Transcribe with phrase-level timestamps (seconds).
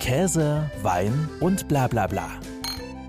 [0.00, 2.28] Käse, Wein und bla bla bla.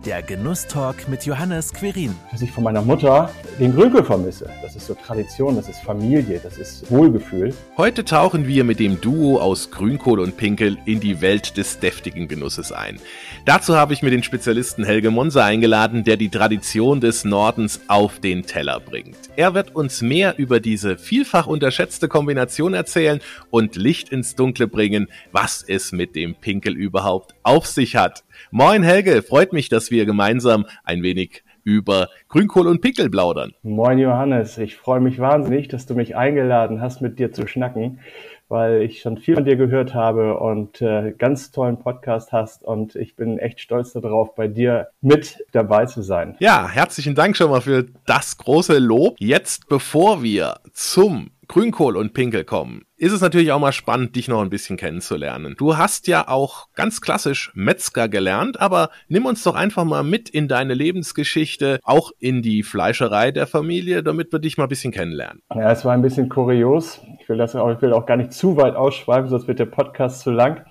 [0.06, 2.16] Der Genusstalk mit Johannes Querin.
[2.32, 4.50] Dass ich von meiner Mutter den Grünkohl vermisse.
[4.64, 7.54] Das ist so Tradition, das ist Familie, das ist Wohlgefühl.
[7.78, 12.28] Heute tauchen wir mit dem Duo aus Grünkohl und Pinkel in die Welt des deftigen
[12.28, 13.00] Genusses ein.
[13.46, 18.20] Dazu habe ich mir den Spezialisten Helge Monser eingeladen, der die Tradition des Nordens auf
[18.20, 19.18] den Teller bringt.
[19.36, 23.20] Er wird uns mehr über diese vielfach unterschätzte Kombination erzählen
[23.52, 28.24] und Licht ins Dunkle bringen, was es mit dem Pinkel überhaupt auf sich hat.
[28.52, 33.53] Moin Helge, freut mich, dass wir gemeinsam ein wenig über Grünkohl und Pickel plaudern.
[33.64, 38.00] Moin Johannes, ich freue mich wahnsinnig, dass du mich eingeladen hast, mit dir zu schnacken,
[38.48, 42.95] weil ich schon viel von dir gehört habe und äh, ganz tollen Podcast hast und
[42.95, 46.36] ich bin echt stolz darauf, bei dir mit dabei zu sein.
[46.39, 49.16] Ja, herzlichen Dank schon mal für das große Lob.
[49.20, 54.30] Jetzt, bevor wir zum Grünkohl und Pinkel kommen, ist es natürlich auch mal spannend, dich
[54.30, 55.55] noch ein bisschen kennenzulernen.
[55.58, 60.30] Du hast ja auch ganz klassisch Metzger gelernt, aber nimm uns doch einfach mal mit
[60.30, 64.94] in deine Lebensgeschichte, auch in die Fleischerei der Familie, damit wir dich mal ein bisschen
[64.94, 65.42] kennenlernen.
[65.53, 67.02] Ja, es war ein bisschen kurios.
[67.20, 69.66] Ich will das auch, ich will auch gar nicht zu weit ausschweifen, sonst wird der
[69.66, 70.66] Podcast zu lang.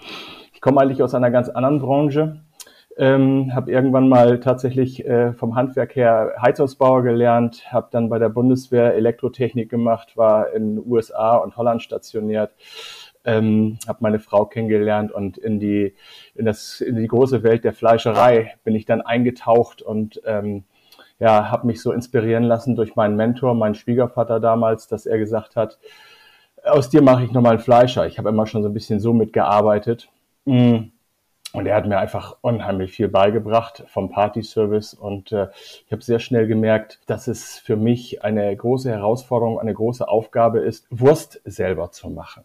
[0.54, 2.40] Ich komme eigentlich aus einer ganz anderen Branche.
[2.96, 8.28] Ähm, habe irgendwann mal tatsächlich äh, vom Handwerk her Heizungsbauer gelernt, habe dann bei der
[8.28, 12.52] Bundeswehr Elektrotechnik gemacht, war in USA und Holland stationiert,
[13.24, 15.94] ähm, habe meine Frau kennengelernt und in die
[16.34, 20.64] in das in die große Welt der Fleischerei bin ich dann eingetaucht und ähm,
[21.20, 25.54] ja habe mich so inspirieren lassen durch meinen Mentor, meinen Schwiegervater damals, dass er gesagt
[25.54, 25.78] hat,
[26.64, 28.06] aus dir mache ich nochmal einen Fleischer.
[28.06, 30.08] Ich habe immer schon so ein bisschen so mitgearbeitet.
[30.44, 30.90] Mm
[31.52, 34.94] und er hat mir einfach unheimlich viel beigebracht vom Party-Service.
[34.94, 35.48] Und äh,
[35.84, 40.60] ich habe sehr schnell gemerkt, dass es für mich eine große Herausforderung, eine große Aufgabe
[40.60, 42.44] ist, Wurst selber zu machen.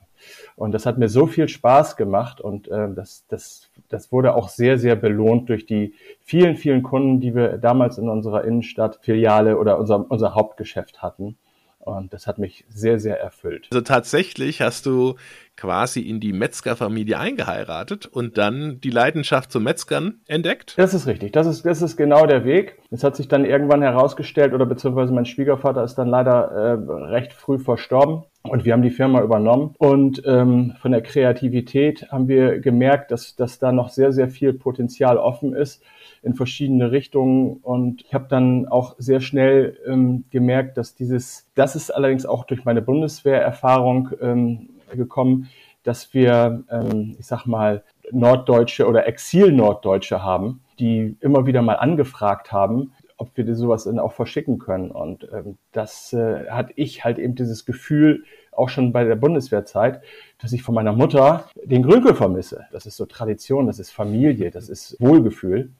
[0.55, 4.49] Und das hat mir so viel Spaß gemacht und äh, das, das, das wurde auch
[4.49, 9.77] sehr, sehr belohnt durch die vielen, vielen Kunden, die wir damals in unserer Innenstadt-Filiale oder
[9.77, 11.37] unser, unser Hauptgeschäft hatten.
[11.85, 13.67] Und das hat mich sehr, sehr erfüllt.
[13.71, 15.15] Also tatsächlich hast du
[15.55, 20.73] quasi in die Metzgerfamilie eingeheiratet und dann die Leidenschaft zum Metzgern entdeckt?
[20.77, 21.33] Das ist richtig.
[21.33, 22.79] Das ist, das ist genau der Weg.
[22.89, 26.71] Es hat sich dann irgendwann herausgestellt, oder beziehungsweise mein Schwiegervater ist dann leider äh,
[27.11, 28.23] recht früh verstorben.
[28.49, 29.75] Und wir haben die Firma übernommen.
[29.77, 34.53] Und ähm, von der Kreativität haben wir gemerkt, dass, dass da noch sehr, sehr viel
[34.53, 35.83] Potenzial offen ist
[36.23, 37.57] in verschiedene Richtungen.
[37.61, 42.45] Und ich habe dann auch sehr schnell ähm, gemerkt, dass dieses, das ist allerdings auch
[42.45, 45.49] durch meine Bundeswehrerfahrung ähm, gekommen,
[45.83, 52.51] dass wir, ähm, ich sag mal, Norddeutsche oder Exil-Norddeutsche haben, die immer wieder mal angefragt
[52.51, 54.91] haben, ob wir sowas dann auch verschicken können.
[54.91, 60.01] Und ähm, das äh, hatte ich halt eben dieses Gefühl, auch schon bei der Bundeswehrzeit,
[60.39, 62.65] dass ich von meiner Mutter den Grünkohl vermisse.
[62.71, 65.71] Das ist so Tradition, das ist Familie, das ist Wohlgefühl.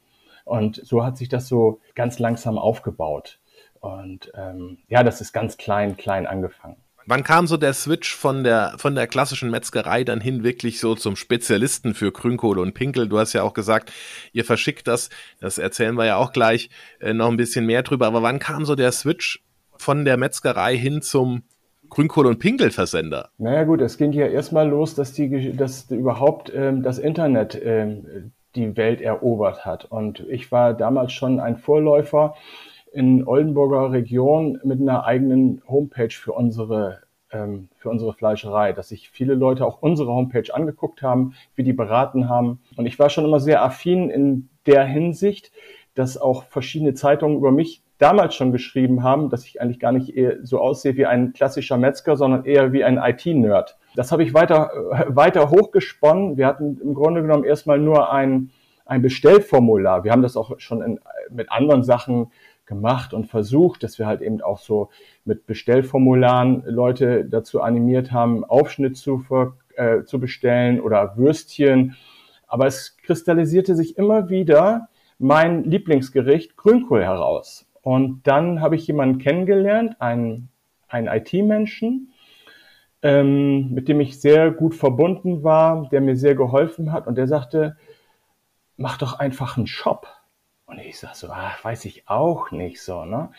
[0.44, 3.40] Und so hat sich das so ganz langsam aufgebaut.
[3.80, 6.76] Und ähm, ja, das ist ganz klein, klein angefangen.
[7.08, 10.96] Wann kam so der Switch von der, von der klassischen Metzgerei dann hin wirklich so
[10.96, 13.08] zum Spezialisten für Grünkohle und Pinkel?
[13.08, 13.92] Du hast ja auch gesagt,
[14.32, 15.08] ihr verschickt das.
[15.40, 16.68] Das erzählen wir ja auch gleich
[16.98, 18.08] äh, noch ein bisschen mehr drüber.
[18.08, 19.44] Aber wann kam so der Switch
[19.76, 21.44] von der Metzgerei hin zum
[21.88, 23.30] Grünkohl- und Pinkelversender?
[23.38, 28.32] Naja gut, es ging ja erstmal los, dass die, dass überhaupt ähm, das Internet ähm,
[28.56, 29.84] die Welt erobert hat.
[29.84, 32.34] Und ich war damals schon ein Vorläufer
[32.96, 39.10] in Oldenburger Region mit einer eigenen Homepage für unsere ähm, für unsere Fleischerei, dass sich
[39.10, 42.60] viele Leute auch unsere Homepage angeguckt haben, wie die beraten haben.
[42.76, 45.52] Und ich war schon immer sehr affin in der Hinsicht,
[45.94, 50.14] dass auch verschiedene Zeitungen über mich damals schon geschrieben haben, dass ich eigentlich gar nicht
[50.42, 53.76] so aussehe wie ein klassischer Metzger, sondern eher wie ein IT-Nerd.
[53.94, 54.70] Das habe ich weiter,
[55.08, 56.36] weiter hochgesponnen.
[56.36, 58.50] Wir hatten im Grunde genommen erstmal nur ein,
[58.84, 60.04] ein Bestellformular.
[60.04, 62.30] Wir haben das auch schon in, mit anderen Sachen
[62.66, 64.90] gemacht und versucht, dass wir halt eben auch so
[65.24, 69.24] mit Bestellformularen Leute dazu animiert haben, Aufschnitt zu,
[69.76, 71.96] äh, zu bestellen oder Würstchen.
[72.46, 77.66] Aber es kristallisierte sich immer wieder mein Lieblingsgericht Grünkohl heraus.
[77.82, 80.48] Und dann habe ich jemanden kennengelernt, einen,
[80.88, 82.12] einen IT-Menschen,
[83.02, 87.06] ähm, mit dem ich sehr gut verbunden war, der mir sehr geholfen hat.
[87.06, 87.76] Und der sagte,
[88.76, 90.08] mach doch einfach einen Shop.
[90.66, 93.30] Und ich sag so, ach, weiß ich auch nicht so, ne?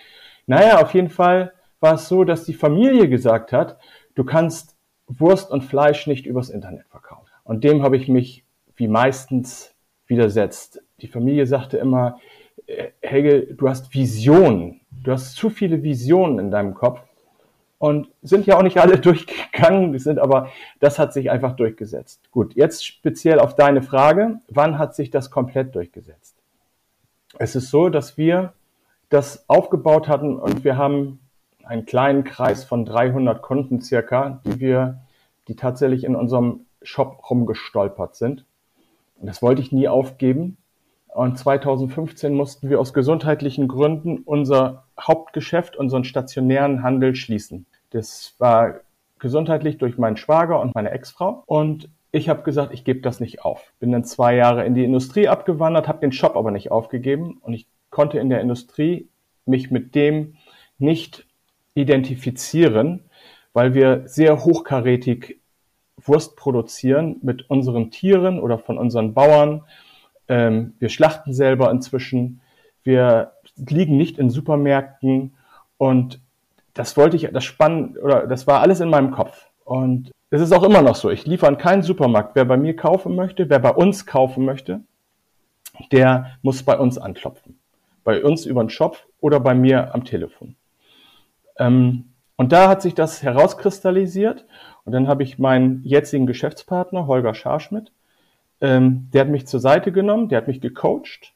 [0.46, 3.78] Naja, auf jeden Fall war es so, dass die Familie gesagt hat,
[4.16, 4.78] du kannst
[5.08, 7.30] Wurst und Fleisch nicht übers Internet verkaufen.
[7.44, 8.46] Und dem habe ich mich
[8.76, 9.76] wie meistens
[10.08, 10.82] widersetzt.
[11.02, 12.20] Die Familie sagte immer,
[12.66, 14.82] äh, Helge, du hast Visionen.
[15.04, 17.02] Du hast zu viele Visionen in deinem Kopf.
[17.80, 22.32] und sind ja auch nicht alle durchgegangen, die sind aber, das hat sich einfach durchgesetzt.
[22.32, 26.37] Gut, jetzt speziell auf deine Frage, wann hat sich das komplett durchgesetzt?
[27.40, 28.54] Es ist so, dass wir
[29.10, 31.20] das aufgebaut hatten und wir haben
[31.64, 35.02] einen kleinen Kreis von 300 Kunden circa, die wir,
[35.48, 38.46] die tatsächlich in unserem Shop rumgestolpert sind.
[39.20, 40.58] Und das wollte ich nie aufgeben.
[41.08, 47.66] Und 2015 mussten wir aus gesundheitlichen Gründen unser Hauptgeschäft, unseren stationären Handel schließen.
[47.90, 48.82] Das war
[49.20, 51.44] gesundheitlich durch meinen Schwager und meine Ex-Frau.
[51.48, 53.74] Und ich habe gesagt, ich gebe das nicht auf.
[53.80, 57.38] Bin dann zwei Jahre in die Industrie abgewandert, habe den Shop aber nicht aufgegeben.
[57.42, 59.10] Und ich konnte in der Industrie
[59.46, 60.36] mich mit dem
[60.78, 61.26] nicht
[61.74, 63.02] identifizieren,
[63.54, 65.40] weil wir sehr hochkarätig
[65.98, 69.64] Wurst produzieren mit unseren Tieren oder von unseren Bauern.
[70.28, 72.42] Ähm, wir schlachten selber inzwischen.
[72.84, 75.34] Wir liegen nicht in Supermärkten
[75.78, 76.22] und
[76.74, 79.50] das wollte ich, das spannend oder das war alles in meinem Kopf.
[79.66, 81.10] Und es ist auch immer noch so.
[81.10, 82.36] Ich liefere an keinen Supermarkt.
[82.36, 84.82] Wer bei mir kaufen möchte, wer bei uns kaufen möchte,
[85.92, 87.60] der muss bei uns anklopfen.
[88.04, 90.56] Bei uns über den Shop oder bei mir am Telefon.
[91.58, 94.46] Ähm, und da hat sich das herauskristallisiert.
[94.86, 97.92] Und dann habe ich meinen jetzigen Geschäftspartner, Holger Scharschmidt,
[98.62, 101.34] ähm, der hat mich zur Seite genommen, der hat mich gecoacht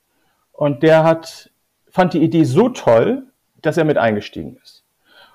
[0.54, 1.52] und der hat,
[1.90, 3.24] fand die Idee so toll,
[3.62, 4.84] dass er mit eingestiegen ist.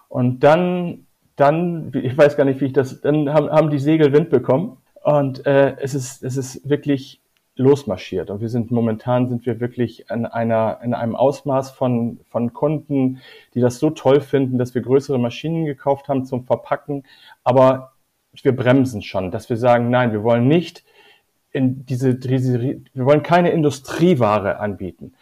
[0.09, 1.06] Und dann,
[1.37, 4.79] dann, ich weiß gar nicht, wie ich das, dann haben, haben die Segel Wind bekommen
[5.03, 7.21] und äh, es ist, es ist wirklich
[7.57, 8.31] losmarschiert.
[8.31, 13.21] Und wir sind momentan sind wir wirklich in einer, in einem Ausmaß von, von Kunden,
[13.55, 17.05] die das so toll finden, dass wir größere Maschinen gekauft haben zum Verpacken.
[17.45, 17.93] Aber
[18.43, 20.85] wir bremsen schon, dass wir sagen, nein, wir wollen nicht
[21.51, 25.15] in diese, diese wir wollen keine Industrieware anbieten.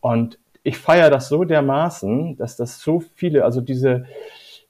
[0.00, 4.06] Und ich feiere das so dermaßen, dass das so viele, also diese,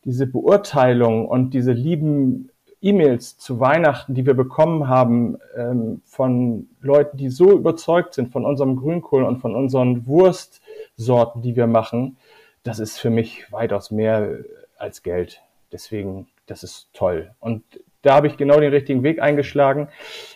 [0.07, 2.49] diese Beurteilung und diese lieben
[2.81, 8.45] E-Mails zu Weihnachten, die wir bekommen haben ähm, von Leuten, die so überzeugt sind von
[8.47, 12.17] unserem Grünkohl und von unseren Wurstsorten, die wir machen,
[12.63, 14.39] das ist für mich weitaus mehr
[14.79, 15.43] als Geld.
[15.73, 17.33] Deswegen, das ist toll.
[17.41, 17.65] Und
[18.03, 19.89] da habe ich genau den richtigen Weg eingeschlagen.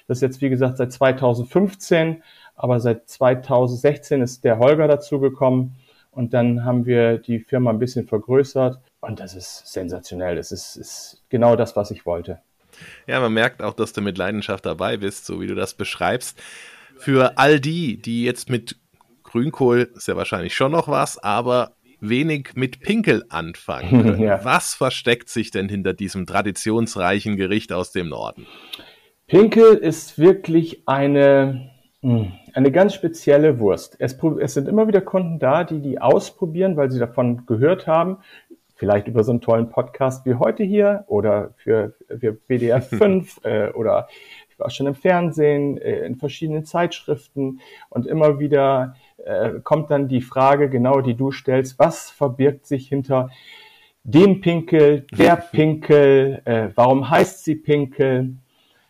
[0.09, 2.25] Das ist jetzt, wie gesagt, seit 2015,
[2.57, 5.77] aber seit 2016 ist der Holger dazugekommen.
[6.11, 10.37] Und dann haben wir die Firma ein bisschen vergrößert und das ist sensationell.
[10.37, 12.41] Das ist, ist genau das, was ich wollte.
[13.07, 16.41] Ja, man merkt auch, dass du mit Leidenschaft dabei bist, so wie du das beschreibst.
[16.97, 18.77] Für all die, die jetzt mit
[19.23, 24.21] Grünkohl, ist ja wahrscheinlich schon noch was, aber wenig mit Pinkel anfangen.
[24.21, 24.45] ja.
[24.45, 28.47] Was versteckt sich denn hinter diesem traditionsreichen Gericht aus dem Norden?
[29.27, 31.70] Pinkel ist wirklich eine,
[32.03, 33.97] eine ganz spezielle Wurst.
[33.99, 38.19] Es, es, sind immer wieder Kunden da, die die ausprobieren, weil sie davon gehört haben.
[38.75, 43.71] Vielleicht über so einen tollen Podcast wie heute hier oder für, für BDR 5 äh,
[43.73, 44.09] oder
[44.49, 47.61] ich war schon im Fernsehen, äh, in verschiedenen Zeitschriften.
[47.91, 52.89] Und immer wieder äh, kommt dann die Frage, genau die du stellst, was verbirgt sich
[52.89, 53.31] hinter
[54.05, 58.37] dem Pinkel, der Pinkel, äh, warum heißt sie Pinkel,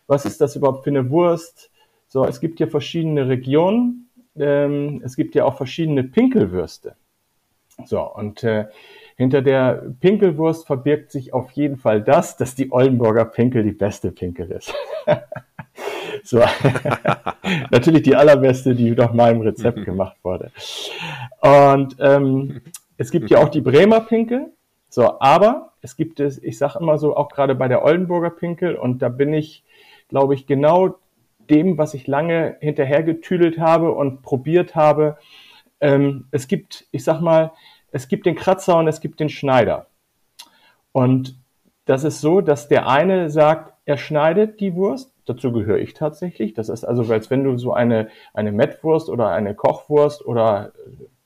[0.07, 1.70] was ist das überhaupt für eine Wurst?
[2.13, 6.95] So, es gibt ja verschiedene Regionen, ähm, es gibt ja auch verschiedene Pinkelwürste.
[7.85, 8.65] So, und äh,
[9.15, 14.11] hinter der Pinkelwurst verbirgt sich auf jeden Fall das, dass die Oldenburger Pinkel die beste
[14.11, 14.73] Pinkel ist.
[16.25, 16.43] so.
[17.71, 20.51] Natürlich die allerbeste, die nach meinem Rezept gemacht wurde.
[21.39, 22.59] Und ähm,
[22.97, 24.51] es gibt ja auch die Bremer Pinkel.
[24.89, 28.75] So, aber es gibt es, ich sage immer so, auch gerade bei der Oldenburger Pinkel,
[28.75, 29.63] und da bin ich,
[30.09, 30.97] glaube ich, genau
[31.49, 35.17] dem, was ich lange hinterhergetüdelt habe und probiert habe.
[35.79, 37.51] Ähm, es gibt, ich sag mal,
[37.91, 39.87] es gibt den Kratzer und es gibt den Schneider.
[40.91, 41.37] Und
[41.85, 45.13] das ist so, dass der eine sagt, er schneidet die Wurst.
[45.25, 46.53] Dazu gehöre ich tatsächlich.
[46.53, 50.71] Das ist also, als wenn du so eine, eine Mettwurst oder eine Kochwurst oder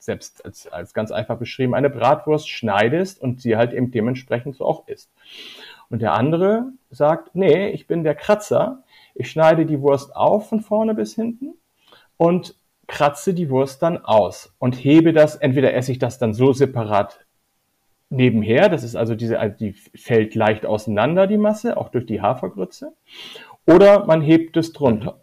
[0.05, 4.65] selbst als, als ganz einfach beschrieben eine Bratwurst schneidest und sie halt eben dementsprechend so
[4.65, 5.12] auch isst.
[5.89, 8.84] Und der andere sagt, nee, ich bin der Kratzer.
[9.15, 11.55] Ich schneide die Wurst auf von vorne bis hinten
[12.17, 12.55] und
[12.88, 17.25] kratze die Wurst dann aus und hebe das, entweder esse ich das dann so separat
[18.10, 22.22] nebenher, das ist also diese, also die fällt leicht auseinander, die Masse, auch durch die
[22.22, 22.93] Hafergrütze,
[23.65, 25.22] oder man hebt es drunter.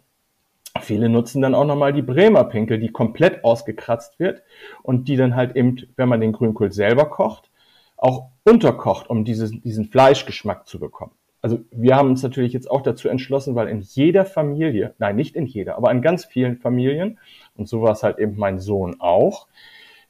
[0.81, 4.41] Viele nutzen dann auch nochmal die Bremer Pinkel, die komplett ausgekratzt wird
[4.81, 7.51] und die dann halt eben, wenn man den Grünkohl selber kocht,
[7.95, 12.81] auch unterkocht, um dieses, diesen Fleischgeschmack zu bekommen also wir haben uns natürlich jetzt auch
[12.81, 17.19] dazu entschlossen, weil in jeder Familie, nein, nicht in jeder, aber in ganz vielen Familien,
[17.55, 19.47] und so war es halt eben mein Sohn auch,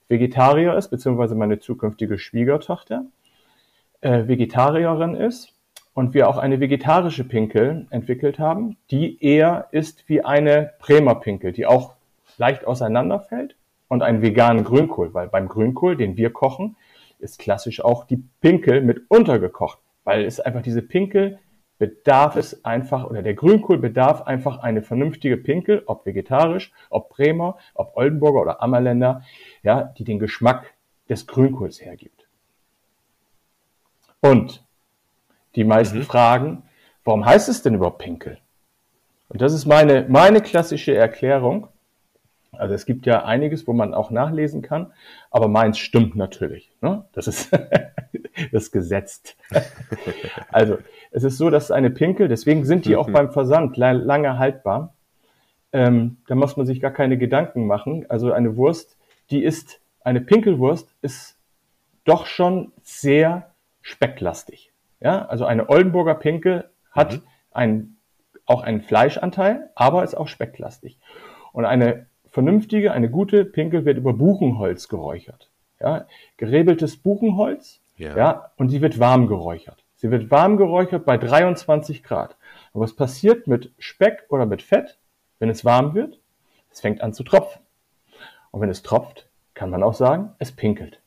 [0.08, 3.06] Vegetarier ist, beziehungsweise meine zukünftige Schwiegertochter.
[4.02, 5.54] äh, Vegetarierin ist
[5.94, 11.52] und wir auch eine vegetarische Pinkel entwickelt haben, die eher ist wie eine Bremer Pinkel,
[11.52, 11.94] die auch
[12.38, 13.56] leicht auseinanderfällt
[13.88, 16.76] und einen veganen Grünkohl, weil beim Grünkohl, den wir kochen,
[17.20, 21.40] ist klassisch auch die Pinkel mit untergekocht, weil es einfach diese Pinkel
[21.84, 27.58] bedarf es einfach, oder der Grünkohl bedarf einfach eine vernünftige Pinkel, ob vegetarisch, ob Bremer,
[27.74, 29.24] ob Oldenburger oder Ammerländer,
[29.64, 30.74] ja, die den Geschmack
[31.10, 32.28] des Grünkohls hergibt.
[34.22, 34.64] Und
[35.56, 36.04] die meisten mhm.
[36.04, 36.64] fragen,
[37.04, 38.38] warum heißt es denn überhaupt Pinkel?
[39.28, 41.68] Und das ist meine, meine klassische Erklärung.
[42.58, 44.94] Also es gibt ja einiges, wo man auch nachlesen kann,
[45.32, 46.72] aber meins stimmt natürlich.
[46.82, 47.06] Ne?
[47.14, 47.52] Das ist
[48.52, 49.38] das gesetzt.
[50.52, 50.78] also
[51.12, 53.14] es ist so, dass eine Pinkel, deswegen sind die auch mhm.
[53.14, 54.96] beim Versand lange haltbar.
[55.72, 58.06] Ähm, da muss man sich gar keine Gedanken machen.
[58.10, 58.98] Also eine Wurst,
[59.32, 61.38] die ist, eine Pinkelwurst ist
[62.06, 64.72] doch schon sehr specklastig.
[65.00, 67.22] Ja, also eine Oldenburger Pinkel hat mhm.
[67.52, 67.98] ein,
[68.46, 71.00] auch einen Fleischanteil, aber ist auch specklastig.
[71.52, 75.50] Und eine vernünftige, eine gute Pinkel wird über Buchenholz geräuchert.
[75.80, 78.18] Ja, gerebeltes Buchenholz, ja.
[78.18, 79.84] ja, und die wird warm geräuchert.
[79.96, 82.36] Sie wird warm geräuchert bei 23 Grad.
[82.72, 84.98] Und was passiert mit Speck oder mit Fett,
[85.38, 86.20] wenn es warm wird?
[86.72, 87.62] Es fängt an zu tropfen.
[88.50, 91.03] Und wenn es tropft, kann man auch sagen, es pinkelt.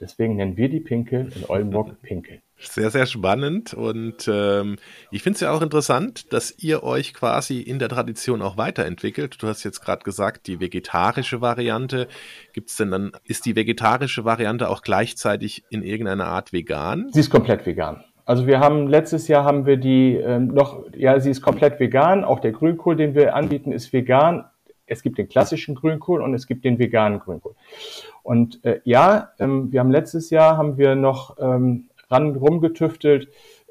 [0.00, 2.40] Deswegen nennen wir die Pinkel in Oldenburg Pinkel.
[2.58, 4.76] Sehr, sehr spannend und ähm,
[5.10, 9.42] ich finde es ja auch interessant, dass ihr euch quasi in der Tradition auch weiterentwickelt.
[9.42, 12.06] Du hast jetzt gerade gesagt, die vegetarische Variante.
[12.52, 17.08] Gibt es denn dann, ist die vegetarische Variante auch gleichzeitig in irgendeiner Art vegan?
[17.12, 18.04] Sie ist komplett vegan.
[18.26, 22.24] Also wir haben letztes Jahr haben wir die ähm, noch, ja, sie ist komplett vegan.
[22.24, 24.44] Auch der Grünkohl, den wir anbieten, ist vegan.
[24.86, 27.54] Es gibt den klassischen Grünkohl und es gibt den veganen Grünkohl.
[28.22, 33.28] Und äh, ja, ähm, wir haben letztes Jahr haben wir noch ähm, ran rumgetüftelt,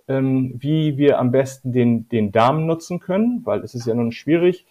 [0.07, 4.11] ähm, wie wir am besten den, den Darm nutzen können, weil es ist ja nun
[4.11, 4.65] schwierig,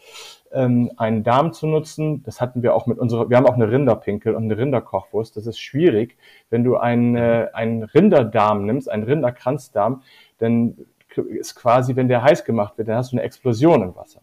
[0.53, 2.23] ähm, einen Darm zu nutzen.
[2.25, 5.37] Das hatten wir auch mit unserer, wir haben auch eine Rinderpinkel und eine Rinderkochwurst.
[5.37, 6.17] Das ist schwierig,
[6.51, 10.03] wenn du einen, äh, einen Rinderdarm nimmst, einen Rinderkranzdarm,
[10.39, 10.77] dann
[11.17, 14.21] ist quasi, wenn der heiß gemacht wird, dann hast du eine Explosion im Wasser.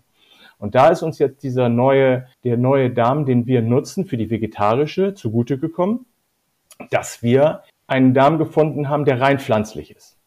[0.65, 4.31] Und da ist uns jetzt dieser neue, der neue Darm, den wir nutzen für die
[4.31, 6.07] vegetarische, zugute gekommen,
[6.89, 10.17] dass wir einen Darm gefunden haben, der rein pflanzlich ist.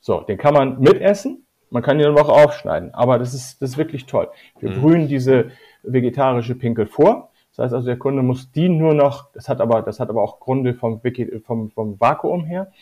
[0.00, 3.78] So, den kann man mitessen, man kann ihn auch aufschneiden, aber das ist, das ist
[3.78, 4.30] wirklich toll.
[4.58, 4.80] Wir mhm.
[4.80, 5.52] brühen diese
[5.84, 7.30] vegetarische Pinkel vor.
[7.50, 10.24] Das heißt also, der Kunde muss die nur noch, das hat aber, das hat aber
[10.24, 11.00] auch Gründe vom,
[11.44, 12.72] vom, vom Vakuum her.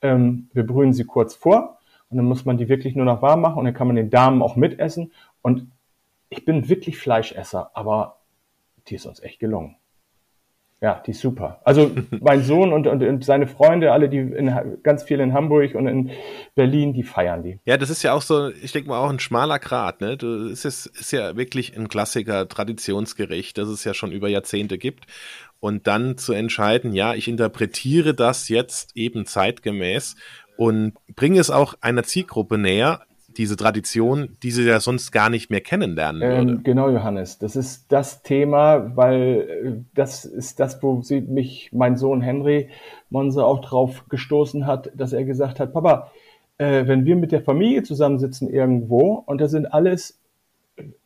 [0.00, 1.78] Ähm, wir brühen sie kurz vor
[2.08, 4.10] und dann muss man die wirklich nur noch warm machen und dann kann man den
[4.10, 5.10] Darm auch mitessen.
[5.42, 5.66] Und
[6.32, 8.20] ich bin wirklich Fleischesser, aber
[8.88, 9.76] die ist uns echt gelungen.
[10.80, 11.60] Ja, die ist super.
[11.62, 15.76] Also mein Sohn und, und, und seine Freunde, alle, die in, ganz viel in Hamburg
[15.76, 16.10] und in
[16.56, 17.60] Berlin, die feiern die.
[17.64, 20.00] Ja, das ist ja auch so, ich denke mal, auch ein schmaler Grat.
[20.00, 20.18] Ne?
[20.50, 25.04] Es ist, ist ja wirklich ein Klassiker, Traditionsgericht, das es ja schon über Jahrzehnte gibt.
[25.60, 30.16] Und dann zu entscheiden, ja, ich interpretiere das jetzt eben zeitgemäß
[30.56, 33.02] und bringe es auch einer Zielgruppe näher,
[33.38, 36.62] diese Tradition, die sie ja sonst gar nicht mehr kennenlernen ähm, würde.
[36.62, 37.38] genau, Johannes.
[37.38, 42.68] Das ist das Thema, weil äh, das ist das, wo sie mich, mein Sohn Henry
[43.10, 46.10] Monse auch drauf gestoßen hat, dass er gesagt hat, Papa,
[46.58, 50.20] äh, wenn wir mit der Familie zusammensitzen irgendwo und da sind alles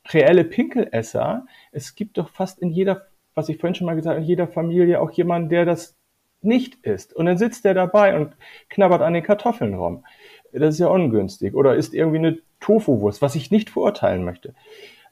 [0.08, 4.22] reelle Pinkelesser, es gibt doch fast in jeder, was ich vorhin schon mal gesagt habe,
[4.22, 5.96] in jeder Familie auch jemanden, der das
[6.42, 7.14] nicht isst.
[7.14, 8.36] Und dann sitzt der dabei und
[8.68, 10.04] knabbert an den Kartoffeln rum
[10.52, 11.54] das ist ja ungünstig.
[11.54, 14.54] Oder ist irgendwie eine Tofu-Wurst, was ich nicht verurteilen möchte.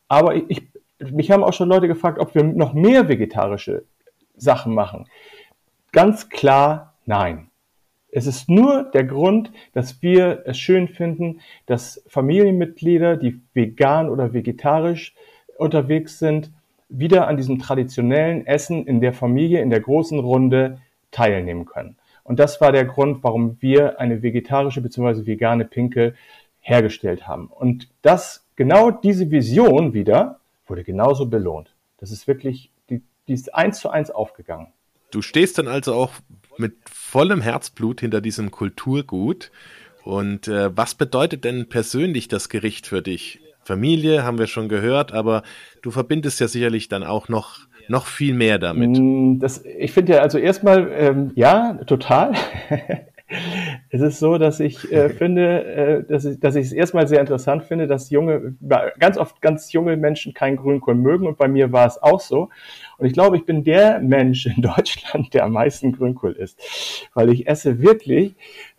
[0.09, 3.85] Aber ich, mich haben auch schon Leute gefragt, ob wir noch mehr vegetarische
[4.37, 5.07] Sachen machen.
[5.93, 7.51] Ganz klar, nein.
[8.11, 14.33] Es ist nur der Grund, dass wir es schön finden, dass Familienmitglieder, die vegan oder
[14.33, 15.15] vegetarisch
[15.59, 16.53] unterwegs sind,
[16.89, 20.79] wieder an diesem traditionellen Essen in der Familie, in der großen Runde
[21.11, 21.97] teilnehmen können.
[22.25, 25.27] Und das war der Grund, warum wir eine vegetarische bzw.
[25.27, 26.15] vegane Pinkel
[26.61, 27.49] hergestellt haben.
[27.49, 31.75] Und das, genau diese Vision wieder, wurde genauso belohnt.
[31.99, 34.69] Das ist wirklich, die, die ist eins zu eins aufgegangen.
[35.11, 36.13] Du stehst dann also auch
[36.57, 39.51] mit vollem Herzblut hinter diesem Kulturgut.
[40.03, 43.41] Und äh, was bedeutet denn persönlich das Gericht für dich?
[43.63, 45.43] Familie haben wir schon gehört, aber
[45.83, 48.99] du verbindest ja sicherlich dann auch noch noch viel mehr damit.
[48.99, 52.33] Mm, das, ich finde ja, also erstmal, ähm, ja, total.
[53.91, 57.21] es ist so, dass ich äh, finde, äh, dass ich, dass ich es erstmal sehr
[57.21, 58.57] interessant finde, dass junge,
[58.99, 62.49] ganz oft ganz junge Menschen keinen Grünkohl mögen und bei mir war es auch so.
[62.99, 67.31] Und ich glaube, ich bin der Mensch in Deutschland, der am meisten Grünkohl isst, weil
[67.31, 68.35] ich esse wirklich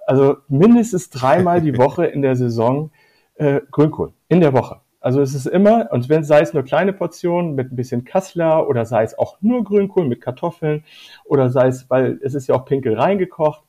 [0.08, 2.92] Also mindestens dreimal die Woche in der Saison
[3.36, 4.14] äh, Grünkohl.
[4.30, 4.82] In der Woche.
[5.06, 8.68] Also es ist immer, und wenn sei es nur kleine Portionen mit ein bisschen Kassler
[8.68, 10.84] oder sei es auch nur Grünkohl mit Kartoffeln
[11.26, 13.64] oder sei es, weil es ist ja auch Pinkel reingekocht.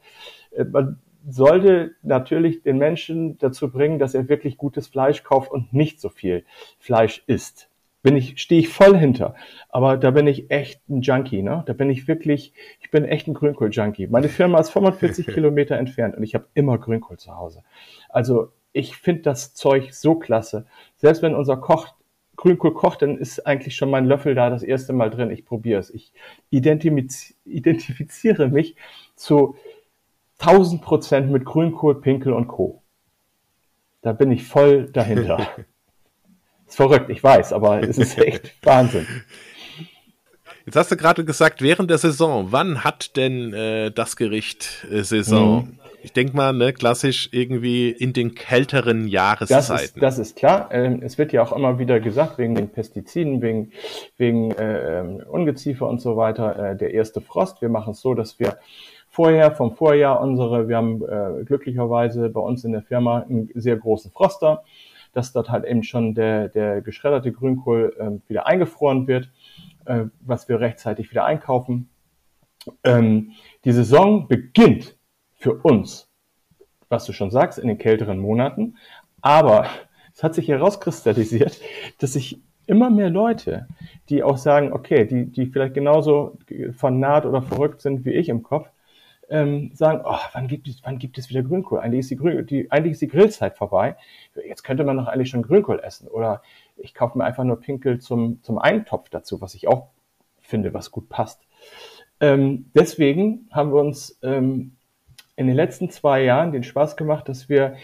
[0.53, 5.75] Äh, man sollte natürlich den Menschen dazu bringen, dass er wirklich gutes Fleisch kauft und
[5.75, 6.47] nicht so viel
[6.79, 7.69] Fleisch isst.
[8.03, 9.35] Bin ich, stehe ich voll hinter.
[9.69, 11.65] Aber da bin ich echt ein Junkie, ne?
[11.67, 14.07] Da bin ich wirklich, ich bin echt ein Grünkohl-Junkie.
[14.07, 17.63] Meine Firma ist 45 Kilometer entfernt und ich habe immer Grünkohl zu Hause.
[18.09, 20.67] Also ich finde das Zeug so klasse.
[20.97, 21.95] Selbst wenn unser Koch
[22.37, 25.31] Grünkohl kocht, dann ist eigentlich schon mein Löffel da das erste Mal drin.
[25.31, 25.89] Ich probiere es.
[25.89, 26.13] Ich
[26.51, 28.77] identifiziere mich
[29.15, 29.57] zu
[30.39, 32.83] 1000 Prozent mit Grünkohl, Pinkel und Co.
[34.03, 35.49] Da bin ich voll dahinter.
[36.67, 39.07] ist verrückt, ich weiß, aber es ist echt Wahnsinn.
[40.67, 45.03] Jetzt hast du gerade gesagt, während der Saison, wann hat denn äh, das Gericht äh,
[45.03, 45.79] Saison?
[46.07, 49.67] Ich denke mal, ne, klassisch irgendwie in den kälteren Jahreszeiten.
[49.67, 50.69] Das ist, das ist klar.
[50.71, 53.73] Ähm, es wird ja auch immer wieder gesagt, wegen den Pestiziden, wegen,
[54.17, 57.61] wegen äh, Ungeziefer und so weiter, äh, der erste Frost.
[57.61, 58.59] Wir machen es so, dass wir
[59.09, 63.77] vorher, vom Vorjahr unsere, wir haben äh, glücklicherweise bei uns in der Firma einen sehr
[63.77, 64.63] großen Froster,
[65.13, 69.29] dass dort halt eben schon der, der geschredderte Grünkohl äh, wieder eingefroren wird,
[69.87, 71.89] äh, was wir rechtzeitig wieder einkaufen.
[72.85, 73.33] Ähm,
[73.65, 74.97] die Saison beginnt
[75.37, 76.09] für uns,
[76.89, 78.77] was du schon sagst, in den kälteren Monaten.
[79.21, 79.67] Aber
[80.15, 81.61] es hat sich herauskristallisiert,
[81.99, 83.69] dass sich immer mehr Leute,
[84.09, 86.39] die auch sagen, okay, die, die vielleicht genauso
[86.73, 88.69] vernarrt oder verrückt sind wie ich im Kopf,
[89.29, 91.81] ähm, sagen, oh, wann gibt es, wann gibt es wieder Grünkohl?
[91.81, 93.97] Eigentlich ist die, Grün, die, eigentlich ist die Grillzeit vorbei.
[94.47, 96.09] Jetzt könnte man doch eigentlich schon Grünkohl essen.
[96.09, 96.43] Oder
[96.77, 99.89] ich kaufe mir einfach nur Pinkel zum, zum Eintopf dazu, was ich auch
[100.41, 101.43] finde, was gut passt.
[102.21, 104.76] Ähm, deswegen haben wir uns ähm,
[105.37, 107.77] in den letzten zwei Jahren den Spaß gemacht, dass wir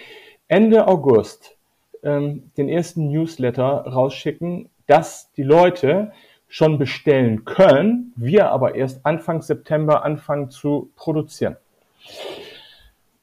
[0.48, 1.56] Ende August
[2.02, 6.12] ähm, den ersten Newsletter rausschicken, dass die Leute
[6.48, 11.56] schon bestellen können, wir aber erst Anfang September anfangen zu produzieren.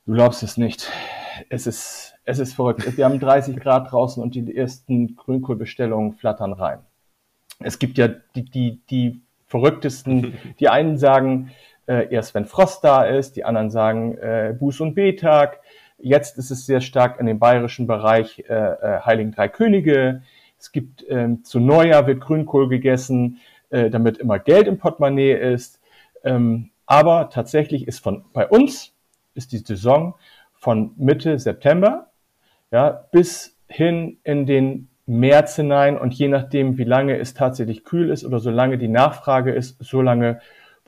[0.06, 0.92] Du glaubst es nicht.
[1.50, 2.98] Es ist, es ist verrückt.
[2.98, 6.80] Wir haben 30 Grad draußen und die ersten Grünkohlbestellungen flattern rein.
[7.60, 11.52] Es gibt ja die, die, die verrücktesten, die einen sagen,
[11.90, 15.60] äh, erst wenn Frost da ist, die anderen sagen äh, Buß- und B-Tag.
[15.98, 20.22] Jetzt ist es sehr stark in dem bayerischen Bereich äh, äh, Heiligen Drei Könige.
[20.60, 23.40] Es gibt ähm, zu Neujahr wird Grünkohl gegessen,
[23.72, 25.82] äh, damit immer Geld im Portemonnaie ist.
[26.24, 28.94] Ähm, aber tatsächlich ist von bei uns
[29.34, 30.16] ist die Saison
[30.54, 32.12] von Mitte September
[32.72, 38.12] ja, bis hin in den März hinein und je nachdem, wie lange es tatsächlich kühl
[38.12, 40.40] ist oder solange die Nachfrage ist, so lange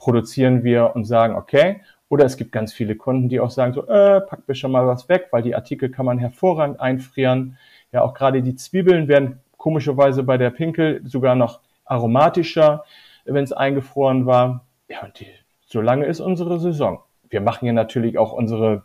[0.01, 1.81] produzieren wir und sagen, okay.
[2.09, 4.87] Oder es gibt ganz viele Kunden, die auch sagen so, äh, packt mir schon mal
[4.87, 7.57] was weg, weil die Artikel kann man hervorragend einfrieren.
[7.91, 12.83] Ja, auch gerade die Zwiebeln werden komischerweise bei der Pinkel sogar noch aromatischer,
[13.25, 14.65] wenn es eingefroren war.
[14.89, 15.27] Ja, und die,
[15.67, 16.99] so lange ist unsere Saison.
[17.29, 18.83] Wir machen ja natürlich auch unsere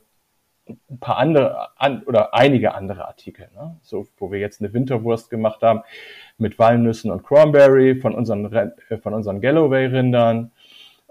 [0.69, 3.77] ein paar andere an, oder einige andere Artikel, ne?
[3.83, 5.83] so wo wir jetzt eine Winterwurst gemacht haben
[6.39, 10.51] mit Walnüssen und Cranberry von unseren äh, von unseren Galloway Rindern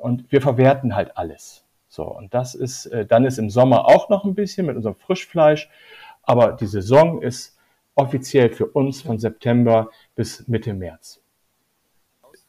[0.06, 1.66] und wir verwerten halt alles.
[1.88, 4.96] So, und das ist, äh, dann ist im Sommer auch noch ein bisschen mit unserem
[4.96, 5.68] Frischfleisch,
[6.22, 7.58] aber die Saison ist
[7.96, 11.22] offiziell für uns von September bis Mitte März.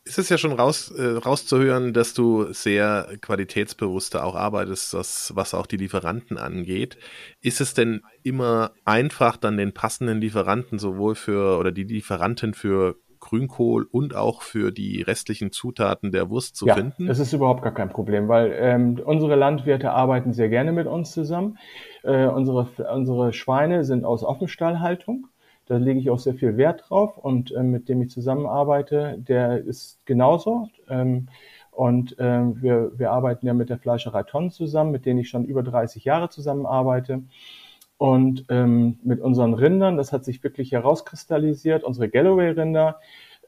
[0.05, 5.55] Ist es ja schon raus, äh, rauszuhören, dass du sehr qualitätsbewusster auch arbeitest, was, was
[5.55, 6.99] auch die Lieferanten angeht.
[7.41, 12.97] Ist es denn immer einfach, dann den passenden Lieferanten sowohl für oder die Lieferanten für
[13.27, 17.07] Grünkohl und auch für die restlichen Zutaten der Wurst zu ja, finden?
[17.07, 21.11] Das ist überhaupt gar kein Problem, weil ähm, unsere Landwirte arbeiten sehr gerne mit uns
[21.11, 21.59] zusammen.
[22.05, 25.27] Äh, unsere, unsere Schweine sind aus Offenstallhaltung.
[25.67, 29.59] Da lege ich auch sehr viel Wert drauf und äh, mit dem ich zusammenarbeite, der
[29.59, 30.69] ist genauso.
[30.89, 31.27] Ähm,
[31.73, 35.45] und ähm, wir, wir arbeiten ja mit der Fleischerei Tonnen zusammen, mit denen ich schon
[35.45, 37.25] über 30 Jahre zusammenarbeite.
[37.99, 43.01] Und ähm, mit unseren Rindern, das hat sich wirklich herauskristallisiert, unsere Galloway-Rinder,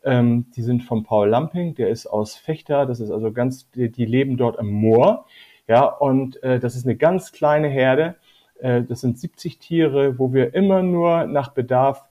[0.04, 3.90] ähm, die sind vom Paul Lamping, der ist aus Fechter, das ist also ganz, die,
[3.90, 5.26] die leben dort im Moor.
[5.66, 8.16] Ja, und äh, das ist eine ganz kleine Herde.
[8.58, 12.04] Äh, das sind 70 Tiere, wo wir immer nur nach Bedarf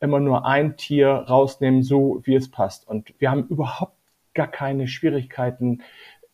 [0.00, 2.86] immer nur ein Tier rausnehmen, so wie es passt.
[2.88, 3.96] Und wir haben überhaupt
[4.34, 5.82] gar keine Schwierigkeiten,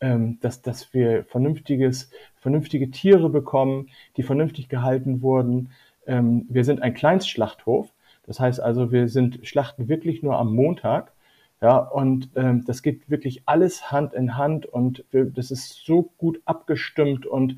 [0.01, 5.69] ähm, dass, dass wir vernünftiges, vernünftige Tiere bekommen, die vernünftig gehalten wurden.
[6.07, 7.89] Ähm, wir sind ein Kleinstschlachthof.
[8.25, 11.13] Das heißt also, wir sind schlachten wirklich nur am Montag.
[11.61, 16.09] Ja, und ähm, das geht wirklich alles Hand in Hand und wir, das ist so
[16.17, 17.57] gut abgestimmt und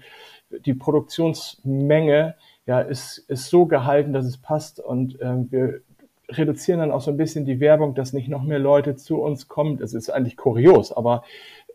[0.66, 5.82] die Produktionsmenge ja, ist, ist so gehalten, dass es passt und ähm, wir
[6.30, 9.48] reduzieren dann auch so ein bisschen die Werbung, dass nicht noch mehr Leute zu uns
[9.48, 9.78] kommen.
[9.78, 11.24] Das ist eigentlich kurios, aber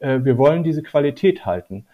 [0.00, 1.86] äh, wir wollen diese Qualität halten.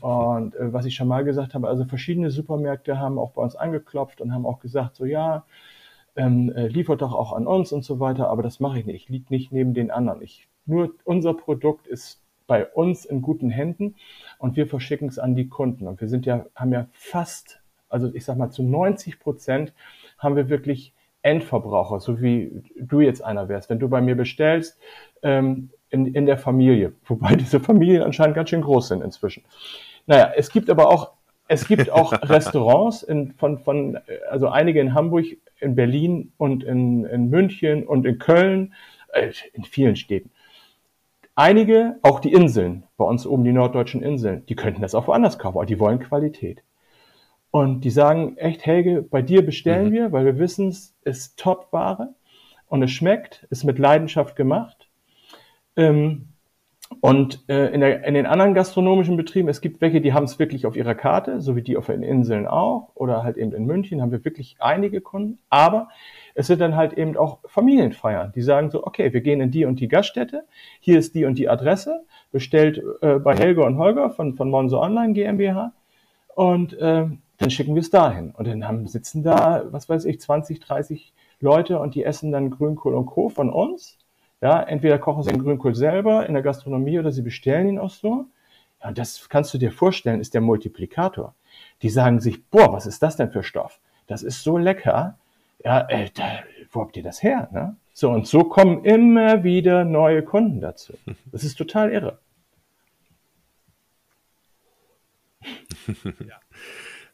[0.00, 3.56] Und äh, was ich schon mal gesagt habe, also verschiedene Supermärkte haben auch bei uns
[3.56, 5.44] angeklopft und haben auch gesagt, so ja,
[6.16, 9.04] ähm, äh, liefert doch auch an uns und so weiter, aber das mache ich nicht.
[9.04, 10.22] Ich liege nicht neben den anderen.
[10.22, 13.96] Ich, nur unser Produkt ist bei uns in guten Händen
[14.38, 15.86] und wir verschicken es an die Kunden.
[15.86, 19.74] Und wir sind ja, haben ja fast, also ich sag mal zu 90 Prozent
[20.18, 23.68] haben wir wirklich Endverbraucher, so wie du jetzt einer wärst.
[23.68, 24.78] Wenn du bei mir bestellst,
[25.22, 29.44] ähm, in, in der Familie, wobei diese Familien anscheinend ganz schön groß sind inzwischen.
[30.06, 31.12] Naja, es gibt aber auch,
[31.48, 33.98] es gibt auch Restaurants in, von, von,
[34.30, 35.26] also einige in Hamburg,
[35.60, 38.74] in Berlin und in, in München und in Köln,
[39.12, 40.30] äh, in vielen Städten.
[41.34, 45.38] Einige, auch die Inseln, bei uns oben die norddeutschen Inseln, die könnten das auch woanders
[45.38, 46.62] kaufen, aber die wollen Qualität.
[47.50, 49.92] Und die sagen, echt, Helge, bei dir bestellen mhm.
[49.92, 52.14] wir, weil wir wissen, es ist Top-Ware
[52.68, 54.85] und es schmeckt, ist mit Leidenschaft gemacht.
[55.76, 56.28] Ähm,
[57.00, 60.38] und äh, in, der, in den anderen gastronomischen Betrieben, es gibt welche, die haben es
[60.38, 63.66] wirklich auf ihrer Karte, so wie die auf den Inseln auch, oder halt eben in
[63.66, 65.38] München haben wir wirklich einige Kunden.
[65.50, 65.88] Aber
[66.34, 69.64] es sind dann halt eben auch Familienfeiern, die sagen so, okay, wir gehen in die
[69.64, 70.44] und die Gaststätte,
[70.80, 74.80] hier ist die und die Adresse, bestellt äh, bei Helge und Holger von, von Monzo
[74.80, 75.72] Online GmbH.
[76.34, 77.06] Und äh,
[77.38, 78.30] dann schicken wir es dahin.
[78.30, 82.50] Und dann haben, sitzen da, was weiß ich, 20, 30 Leute und die essen dann
[82.50, 83.28] Grünkohl und Co.
[83.28, 83.98] von uns.
[84.40, 87.90] Ja, entweder kochen sie den Grünkohl selber in der Gastronomie oder sie bestellen ihn auch
[87.90, 88.26] so.
[88.82, 91.34] Ja, und das kannst du dir vorstellen, ist der Multiplikator.
[91.82, 93.80] Die sagen sich, boah, was ist das denn für Stoff?
[94.06, 95.18] Das ist so lecker.
[95.64, 97.48] Ja, äh, da, wo habt ihr das her?
[97.52, 97.76] Ne?
[97.92, 100.94] So, und so kommen immer wieder neue Kunden dazu.
[101.32, 102.18] Das ist total irre.
[106.04, 106.40] ja.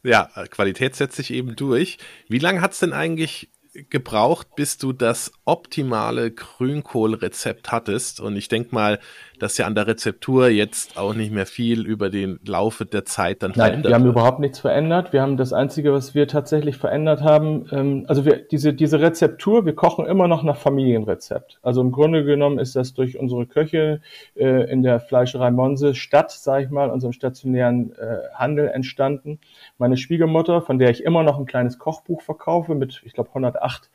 [0.04, 1.98] Ja, Qualität setzt sich eben durch.
[2.28, 8.20] Wie lange hat's denn eigentlich gebraucht, bis du das optimale Grünkohlrezept hattest.
[8.20, 8.98] Und ich denke mal,
[9.38, 13.42] dass ja an der Rezeptur jetzt auch nicht mehr viel über den Laufe der Zeit
[13.42, 14.12] dann Nein, verändert wir haben wird.
[14.14, 15.12] überhaupt nichts verändert.
[15.12, 19.64] Wir haben das Einzige, was wir tatsächlich verändert haben, ähm, also wir, diese, diese Rezeptur,
[19.66, 21.58] wir kochen immer noch nach Familienrezept.
[21.62, 24.00] Also im Grunde genommen ist das durch unsere Köche
[24.36, 29.40] äh, in der Fleischerei Monse Stadt, sage ich mal, unserem stationären äh, Handel entstanden.
[29.78, 33.30] Meine Schwiegermutter, von der ich immer noch ein kleines Kochbuch verkaufe mit, ich glaube,
[33.62, 33.90] 108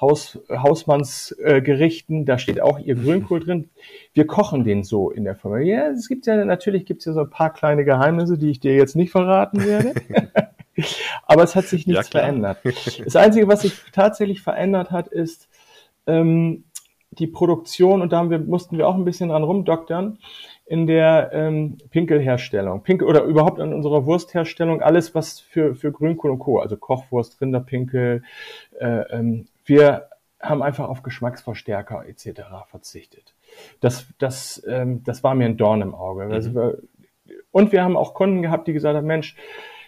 [0.00, 3.68] Haus, Hausmannsgerichten, äh, da steht auch ihr Grünkohl drin.
[4.14, 5.74] Wir kochen den so in der Familie.
[5.74, 8.60] Ja, es gibt ja, natürlich gibt es ja so ein paar kleine Geheimnisse, die ich
[8.60, 9.92] dir jetzt nicht verraten werde.
[11.26, 12.58] Aber es hat sich nichts ja, verändert.
[13.04, 15.50] Das Einzige, was sich tatsächlich verändert hat, ist
[16.06, 16.64] ähm,
[17.10, 20.18] die Produktion, und da haben wir, mussten wir auch ein bisschen dran rumdoktern,
[20.70, 22.84] in der ähm, Pinkelherstellung.
[22.84, 27.40] Pinkel oder überhaupt an unserer Wurstherstellung, alles was für, für Grünkohl und Co., also Kochwurst,
[27.40, 28.22] Rinderpinkel,
[28.78, 30.06] äh, ähm, wir
[30.40, 32.42] haben einfach auf Geschmacksverstärker etc.
[32.70, 33.34] verzichtet.
[33.80, 36.26] Das, das, ähm, das war mir ein Dorn im Auge.
[36.26, 36.32] Mhm.
[36.32, 36.78] Also wir,
[37.50, 39.34] und wir haben auch Kunden gehabt, die gesagt haben, Mensch,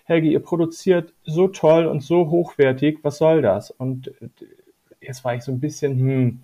[0.02, 3.70] Helge, ihr produziert so toll und so hochwertig, was soll das?
[3.70, 4.30] Und äh,
[5.00, 6.40] jetzt war ich so ein bisschen, hm,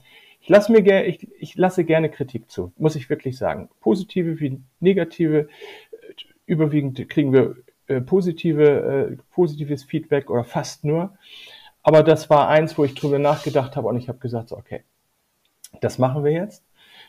[0.49, 3.69] ich lasse mir gerne, ich, ich lasse gerne Kritik zu, muss ich wirklich sagen.
[3.81, 5.47] Positive wie negative,
[6.47, 7.57] überwiegend kriegen wir
[7.87, 11.19] äh, positive, äh, positives Feedback oder fast nur.
[11.83, 14.85] Aber das war eins, wo ich drüber nachgedacht habe und ich habe gesagt, so, okay,
[15.83, 16.65] das machen wir jetzt.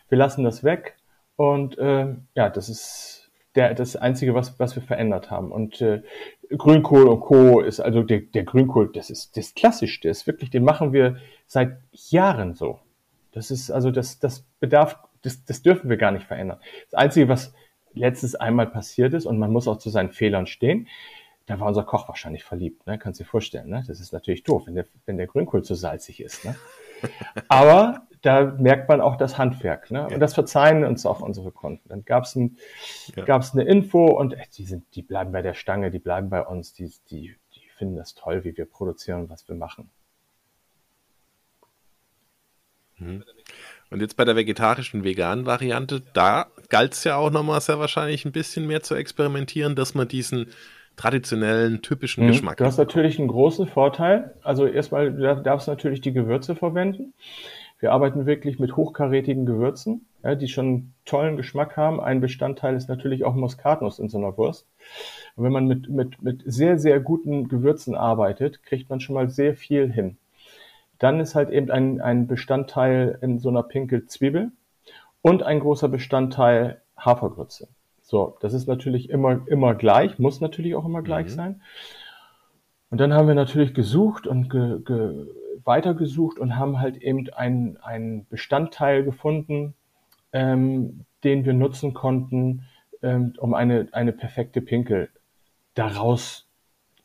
[0.09, 0.97] Wir lassen das weg
[1.37, 5.53] und äh, ja, das ist der, das Einzige, was, was wir verändert haben.
[5.53, 6.01] Und äh,
[6.49, 7.61] Grünkohl und Co.
[7.61, 11.77] ist also der, der Grünkohl, das ist das Klassischste, ist wirklich, den machen wir seit
[11.93, 12.79] Jahren so.
[13.39, 16.59] Das ist also das, das bedarf, das, das dürfen wir gar nicht verändern.
[16.91, 17.53] Das Einzige, was
[17.93, 20.89] letztes einmal passiert ist und man muss auch zu seinen Fehlern stehen,
[21.45, 22.99] da war unser Koch wahrscheinlich verliebt, ne?
[22.99, 23.81] Kannst dir vorstellen, ne?
[23.87, 26.53] Das ist natürlich doof, wenn der, wenn der Grünkohl zu salzig ist, ne?
[27.47, 30.05] Aber da merkt man auch das Handwerk, ne?
[30.07, 31.87] Und das verzeihen uns auch unsere Kunden.
[31.87, 32.57] Dann gab's ein,
[33.15, 33.23] ja.
[33.23, 36.45] gab's eine Info und äh, die sind, die bleiben bei der Stange, die bleiben bei
[36.45, 39.85] uns, die, die, die finden das toll, wie wir produzieren und was wir machen.
[39.85, 39.99] Mhm.
[43.89, 48.25] Und jetzt bei der vegetarischen veganen Variante, da galt es ja auch nochmal sehr wahrscheinlich
[48.25, 50.47] ein bisschen mehr zu experimentieren, dass man diesen
[50.95, 52.29] traditionellen, typischen mhm.
[52.29, 52.57] Geschmack.
[52.57, 54.35] Du hast natürlich einen großen Vorteil.
[54.43, 57.13] Also erstmal du darfst natürlich die Gewürze verwenden.
[57.79, 62.01] Wir arbeiten wirklich mit hochkarätigen Gewürzen, ja, die schon tollen Geschmack haben.
[62.01, 64.67] Ein Bestandteil ist natürlich auch Muskatnuss in so einer Wurst.
[65.37, 69.29] Und wenn man mit, mit, mit sehr, sehr guten Gewürzen arbeitet, kriegt man schon mal
[69.29, 70.17] sehr viel hin.
[70.99, 74.51] Dann ist halt eben ein, ein Bestandteil in so einer Pinkel Zwiebel
[75.21, 77.69] und ein großer Bestandteil Hafergrütze.
[78.01, 81.31] So, das ist natürlich immer, immer gleich, muss natürlich auch immer gleich mhm.
[81.31, 81.61] sein.
[82.89, 85.27] Und dann haben wir natürlich gesucht und ge, ge,
[85.63, 89.75] weitergesucht und haben halt eben einen, einen Bestandteil gefunden,
[90.33, 92.63] ähm, den wir nutzen konnten,
[93.03, 95.09] ähm, um eine, eine perfekte Pinkel
[95.75, 96.48] daraus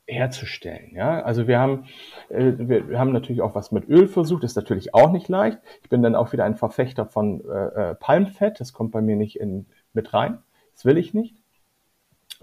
[0.06, 0.94] herzustellen.
[0.94, 1.86] Ja, also wir haben,
[2.28, 5.58] äh, wir, wir haben natürlich auch was mit Öl versucht, ist natürlich auch nicht leicht.
[5.82, 9.16] Ich bin dann auch wieder ein Verfechter von äh, äh, Palmfett, das kommt bei mir
[9.16, 10.38] nicht in, mit rein,
[10.72, 11.36] das will ich nicht.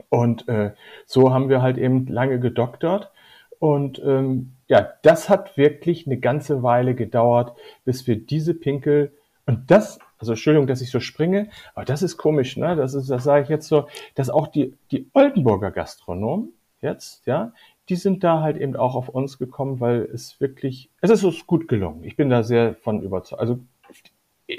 [0.09, 0.73] Und äh,
[1.05, 3.11] so haben wir halt eben lange gedoktert
[3.59, 9.11] und ähm, ja, das hat wirklich eine ganze Weile gedauert, bis wir diese Pinkel
[9.45, 12.75] und das, also Entschuldigung, dass ich so springe, aber das ist komisch, ne?
[12.75, 17.53] Das ist, das sage ich jetzt so, dass auch die die Oldenburger Gastronomen jetzt, ja,
[17.89, 21.45] die sind da halt eben auch auf uns gekommen, weil es wirklich, es ist uns
[21.45, 22.03] gut gelungen.
[22.03, 23.41] Ich bin da sehr von überzeugt.
[23.41, 23.59] Also,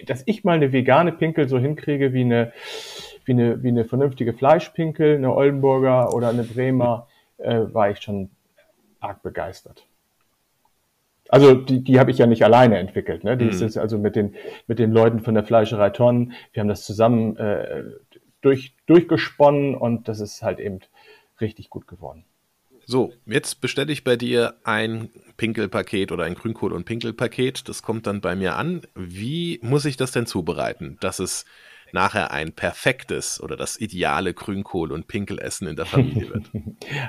[0.06, 2.52] dass ich mal eine vegane Pinkel so hinkriege wie eine,
[3.24, 7.06] wie eine, wie eine vernünftige Fleischpinkel, eine Oldenburger oder eine Bremer,
[7.38, 8.30] äh, war ich schon
[9.00, 9.86] arg begeistert.
[11.28, 13.24] Also die, die habe ich ja nicht alleine entwickelt.
[13.24, 13.38] Ne?
[13.38, 13.50] Die mhm.
[13.50, 14.34] ist also mit den,
[14.66, 16.32] mit den Leuten von der Fleischerei Tonnen.
[16.52, 17.84] Wir haben das zusammen äh,
[18.42, 20.80] durch, durchgesponnen und das ist halt eben
[21.42, 22.24] richtig gut geworden.
[22.84, 27.68] So, jetzt bestelle ich bei dir ein Pinkelpaket oder ein Grünkohl- und Pinkelpaket.
[27.68, 28.82] Das kommt dann bei mir an.
[28.94, 31.44] Wie muss ich das denn zubereiten, dass es
[31.92, 36.50] nachher ein perfektes oder das ideale Grünkohl- und Pinkelessen in der Familie wird?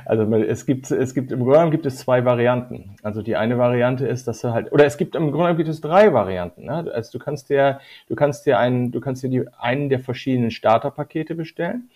[0.05, 2.95] Also es gibt, es gibt im Grunde gibt es zwei Varianten.
[3.01, 5.81] Also die eine Variante ist, dass du halt, oder es gibt im Grunde gibt es
[5.81, 6.65] drei Varianten.
[6.65, 6.91] Ne?
[6.93, 10.51] Also du kannst dir, du kannst dir einen, du kannst dir die, einen der verschiedenen
[10.51, 11.89] Starterpakete bestellen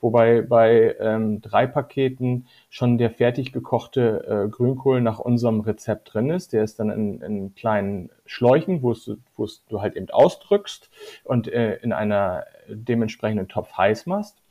[0.00, 6.30] wobei bei ähm, drei Paketen schon der fertig gekochte äh, Grünkohl nach unserem Rezept drin
[6.30, 6.52] ist.
[6.52, 10.90] Der ist dann in, in kleinen Schläuchen, wo es, wo es du halt eben ausdrückst
[11.24, 14.42] und äh, in einer dementsprechenden Topf heiß machst.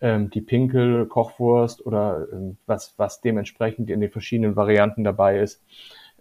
[0.00, 5.62] Ähm, die Pinkel, Kochwurst oder äh, was, was dementsprechend in den verschiedenen Varianten dabei ist,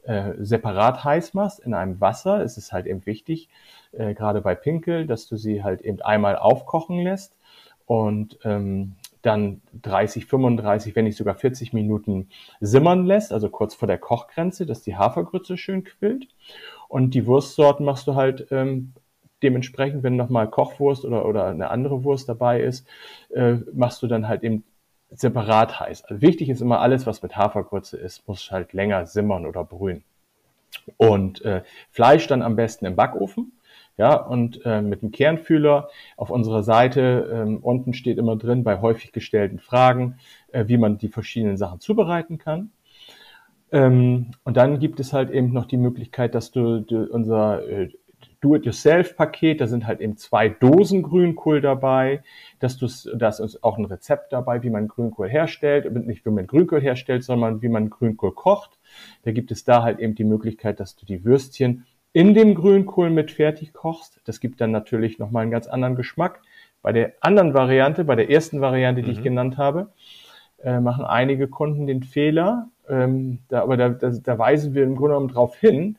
[0.03, 2.43] äh, separat heiß machst in einem Wasser.
[2.43, 3.49] Es ist halt eben wichtig,
[3.91, 7.35] äh, gerade bei Pinkel, dass du sie halt eben einmal aufkochen lässt
[7.91, 12.29] und ähm, dann 30, 35, wenn nicht sogar 40 Minuten
[12.61, 16.29] simmern lässt, also kurz vor der Kochgrenze, dass die Hafergrütze schön quillt.
[16.87, 18.93] Und die Wurstsorten machst du halt ähm,
[19.43, 22.87] dementsprechend, wenn nochmal Kochwurst oder, oder eine andere Wurst dabei ist,
[23.31, 24.63] äh, machst du dann halt eben
[25.09, 26.05] separat heiß.
[26.05, 30.05] Also wichtig ist immer alles, was mit Hafergrütze ist, muss halt länger simmern oder brühen.
[30.95, 33.51] Und äh, Fleisch dann am besten im Backofen
[33.97, 38.81] ja, und äh, mit dem Kernfühler auf unserer Seite ähm, unten steht immer drin bei
[38.81, 40.17] häufig gestellten Fragen,
[40.51, 42.71] äh, wie man die verschiedenen Sachen zubereiten kann.
[43.71, 47.89] Ähm, und dann gibt es halt eben noch die Möglichkeit, dass du, du unser äh,
[48.41, 52.23] Do-it-yourself-Paket, da sind halt eben zwei Dosen Grünkohl dabei,
[52.59, 56.47] dass du da ist auch ein Rezept dabei, wie man Grünkohl herstellt, nicht wie man
[56.47, 58.79] Grünkohl herstellt, sondern wie man Grünkohl kocht.
[59.23, 63.09] Da gibt es da halt eben die Möglichkeit, dass du die Würstchen in dem Grünkohl
[63.09, 64.21] mit fertig kochst.
[64.25, 66.41] Das gibt dann natürlich nochmal einen ganz anderen Geschmack.
[66.81, 69.17] Bei der anderen Variante, bei der ersten Variante, die mhm.
[69.17, 69.91] ich genannt habe,
[70.63, 74.95] äh, machen einige Kunden den Fehler, ähm, da, aber da, da, da weisen wir im
[74.95, 75.97] Grunde genommen darauf hin,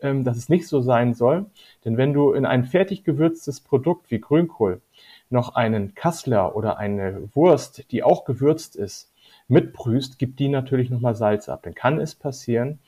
[0.00, 1.46] ähm, dass es nicht so sein soll.
[1.84, 4.80] Denn wenn du in ein fertig gewürztes Produkt wie Grünkohl
[5.28, 9.12] noch einen Kassler oder eine Wurst, die auch gewürzt ist,
[9.48, 11.60] mitbrühst, gibt die natürlich nochmal Salz ab.
[11.64, 12.78] Dann kann es passieren,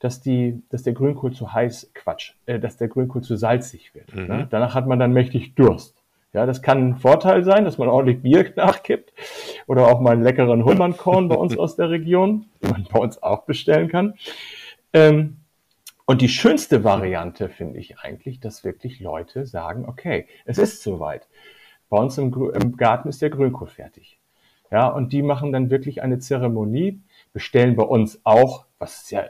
[0.00, 4.14] dass die, dass der Grünkohl zu heiß, Quatsch, äh, dass der Grünkohl zu salzig wird.
[4.14, 4.26] Mhm.
[4.26, 4.46] Ne?
[4.50, 5.94] Danach hat man dann mächtig Durst.
[6.34, 9.12] Ja, das kann ein Vorteil sein, dass man ordentlich Bier nachkippt
[9.66, 13.22] oder auch mal einen leckeren Hummernkorn bei uns aus der Region, den man bei uns
[13.22, 14.14] auch bestellen kann.
[14.92, 15.38] Ähm,
[16.06, 21.28] und die schönste Variante finde ich eigentlich, dass wirklich Leute sagen, okay, es ist soweit.
[21.90, 24.18] Bei uns im, im Garten ist der Grünkohl fertig.
[24.70, 27.00] Ja, und die machen dann wirklich eine Zeremonie,
[27.32, 29.24] bestellen bei uns auch, was ja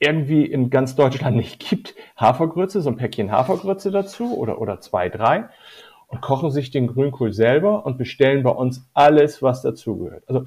[0.00, 5.08] irgendwie in ganz Deutschland nicht gibt, Hafergrütze, so ein Päckchen Hafergrütze dazu oder, oder zwei,
[5.08, 5.48] drei
[6.08, 10.24] und kochen sich den Grünkohl selber und bestellen bei uns alles, was dazugehört.
[10.26, 10.44] Also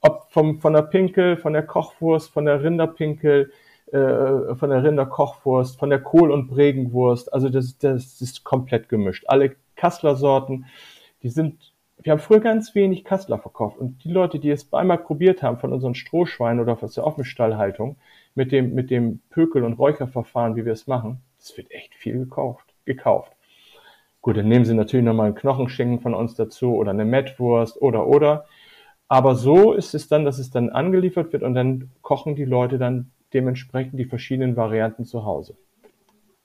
[0.00, 3.50] ob vom, von der Pinkel, von der Kochwurst, von der Rinderpinkel,
[3.92, 9.24] äh, von der Rinderkochwurst, von der Kohl- und Bregenwurst, also das, das ist komplett gemischt.
[9.28, 10.66] Alle Kassler-Sorten,
[11.22, 14.98] die sind wir haben früher ganz wenig Kassler verkauft und die Leute, die es einmal
[14.98, 17.96] probiert haben von unseren Strohschweinen oder aus der Offenstallhaltung
[18.36, 22.18] mit dem, mit dem Pökel- und Räucherverfahren, wie wir es machen, es wird echt viel
[22.18, 23.32] gekauft, gekauft.
[24.20, 28.06] Gut, dann nehmen sie natürlich nochmal einen Knochenschinken von uns dazu oder eine Mettwurst oder,
[28.06, 28.46] oder.
[29.08, 32.78] Aber so ist es dann, dass es dann angeliefert wird und dann kochen die Leute
[32.78, 35.56] dann dementsprechend die verschiedenen Varianten zu Hause.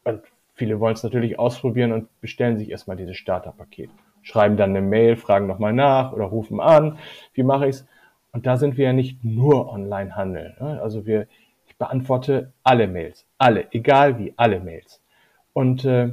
[0.04, 0.22] Und
[0.54, 3.90] viele wollen es natürlich ausprobieren und bestellen sich erstmal dieses Starterpaket.
[4.22, 7.00] schreiben dann eine Mail, fragen nochmal nach oder rufen an.
[7.34, 7.88] Wie mache ich's?
[8.32, 10.56] Und da sind wir ja nicht nur Online-Handel.
[10.60, 10.80] Ne?
[10.82, 11.41] Also wir, ich
[11.82, 15.02] beantworte alle Mails, alle, egal wie, alle Mails.
[15.52, 16.12] Und äh,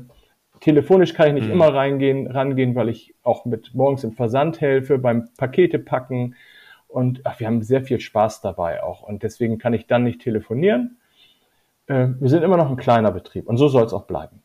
[0.61, 1.53] telefonisch kann ich nicht mhm.
[1.53, 6.37] immer reingehen, rangehen, weil ich auch mit morgens im Versand helfe, beim Pakete packen.
[6.89, 9.03] Und ach, wir haben sehr viel Spaß dabei auch.
[9.03, 10.97] Und deswegen kann ich dann nicht telefonieren.
[11.87, 14.43] Äh, wir sind immer noch ein kleiner Betrieb und so soll es auch bleiben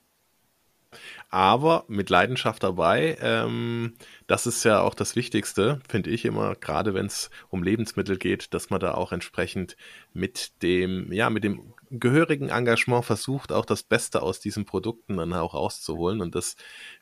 [1.34, 3.18] aber mit Leidenschaft dabei.
[3.20, 3.94] Ähm,
[4.28, 8.54] das ist ja auch das Wichtigste, finde ich immer, gerade wenn es um Lebensmittel geht,
[8.54, 9.76] dass man da auch entsprechend
[10.14, 15.34] mit dem, ja, mit dem gehörigen Engagement versucht, auch das Beste aus diesen Produkten dann
[15.34, 16.22] auch rauszuholen.
[16.22, 16.56] Und das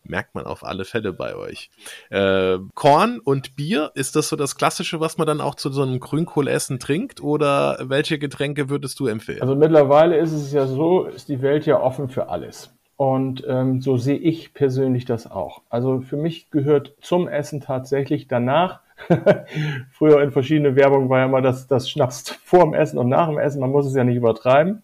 [0.03, 1.69] merkt man auf alle Fälle bei euch.
[2.09, 5.81] Äh, Korn und Bier, ist das so das Klassische, was man dann auch zu so
[5.81, 7.21] einem Grünkohlessen trinkt?
[7.21, 9.41] Oder welche Getränke würdest du empfehlen?
[9.41, 12.73] Also mittlerweile ist es ja so, ist die Welt ja offen für alles.
[13.01, 15.63] Und ähm, so sehe ich persönlich das auch.
[15.71, 18.81] Also für mich gehört zum Essen tatsächlich danach.
[19.91, 23.27] Früher in verschiedene Werbung war ja immer das, das Schnaps vor dem Essen und nach
[23.27, 23.59] dem Essen.
[23.59, 24.83] Man muss es ja nicht übertreiben.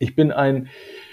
[0.00, 0.70] Ich bin ein,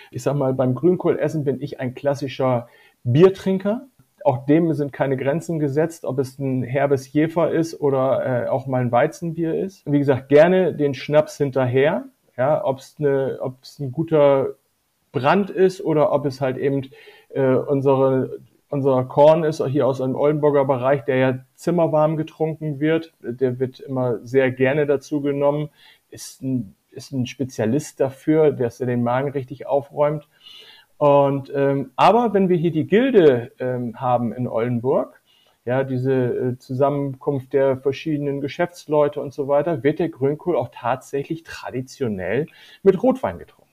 [0.10, 2.68] ich sag mal, beim Grünkohlessen bin ich ein klassischer
[3.04, 3.86] Biertrinker.
[4.26, 8.66] Auch dem sind keine Grenzen gesetzt, ob es ein herbes Jefer ist oder äh, auch
[8.66, 9.84] mal ein Weizenbier ist.
[9.86, 12.06] Wie gesagt, gerne den Schnaps hinterher.
[12.36, 14.56] Ja, ob es eine, ob es ein guter
[15.20, 16.90] Brand ist oder ob es halt eben
[17.30, 23.14] äh, unsere unser Korn ist hier aus einem Oldenburger Bereich, der ja zimmerwarm getrunken wird.
[23.22, 25.70] Der wird immer sehr gerne dazu genommen.
[26.10, 30.28] Ist ein, ist ein Spezialist dafür, dass er den Magen richtig aufräumt.
[30.98, 35.22] Und ähm, aber wenn wir hier die Gilde ähm, haben in Oldenburg,
[35.64, 41.44] ja, diese äh, Zusammenkunft der verschiedenen Geschäftsleute und so weiter, wird der Grünkohl auch tatsächlich
[41.44, 42.48] traditionell
[42.84, 43.67] mit Rotwein getrunken.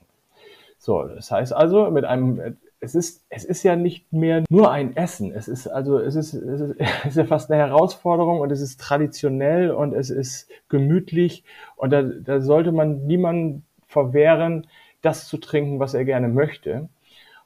[0.84, 4.94] So, das heißt also, mit einem, es ist, es ist ja nicht mehr nur ein
[4.94, 5.32] Essen.
[5.32, 8.60] Es ist also, es ist, es ist, es ist ja fast eine Herausforderung und es
[8.60, 11.42] ist traditionell und es ist gemütlich
[11.76, 14.66] und da, da sollte man niemanden verwehren,
[15.00, 16.90] das zu trinken, was er gerne möchte.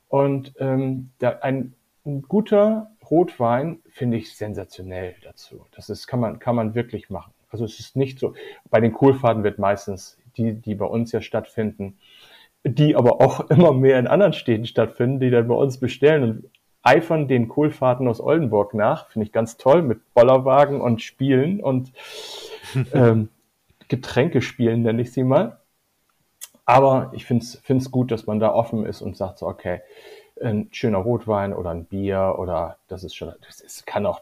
[0.09, 1.74] Und ähm, da, ein,
[2.05, 5.64] ein guter Rotwein finde ich sensationell dazu.
[5.77, 7.33] Das ist, kann man, kann man wirklich machen.
[7.51, 8.35] Also es ist nicht so,
[8.68, 11.98] bei den Kohlfahrten wird meistens die, die bei uns ja stattfinden,
[12.64, 16.51] die aber auch immer mehr in anderen Städten stattfinden, die dann bei uns bestellen und
[16.83, 19.09] eifern den Kohlfahrten aus Oldenburg nach.
[19.09, 21.92] Finde ich ganz toll mit Bollerwagen und Spielen und
[22.92, 23.29] ähm,
[23.88, 25.61] Getränkespielen nenne ich sie mal.
[26.64, 29.81] Aber ich finde es gut, dass man da offen ist und sagt so, okay,
[30.42, 34.21] ein schöner Rotwein oder ein Bier oder das ist schon, das ist, kann auch,